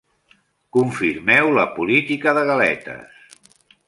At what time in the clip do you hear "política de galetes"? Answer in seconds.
1.75-3.37